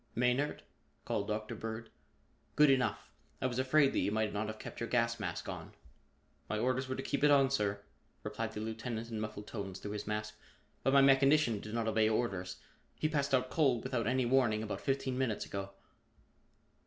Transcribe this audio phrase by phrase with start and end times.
[0.15, 0.63] "Maynard?"
[1.05, 1.53] called Dr.
[1.53, 1.91] Bird.
[2.55, 3.11] "Good enough!
[3.39, 5.73] I was afraid that you might not have kept your gas mask on."
[6.49, 7.83] "My orders were to keep it on, sir,"
[8.23, 10.39] replied the lieutenant in muffled tones through his mask,
[10.81, 12.55] "but my mechanician did not obey orders.
[12.95, 15.69] He passed out cold without any warning about fifteen minutes ago."